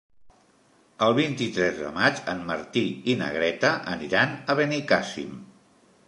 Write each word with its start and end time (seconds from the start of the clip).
El 1.07 1.11
vint-i-tres 1.17 1.75
de 1.81 1.91
maig 1.97 2.21
en 2.33 2.41
Martí 2.47 2.83
i 3.13 3.15
na 3.19 3.27
Greta 3.35 3.73
aniran 3.97 4.33
a 4.55 4.55
Benicàssim. 4.61 5.37